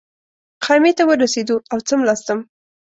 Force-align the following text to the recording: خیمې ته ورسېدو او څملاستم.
خیمې 0.65 0.91
ته 0.97 1.03
ورسېدو 1.09 1.55
او 1.71 1.77
څملاستم. 1.87 2.39